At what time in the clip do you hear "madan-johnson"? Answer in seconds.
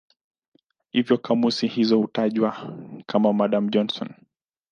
3.33-4.09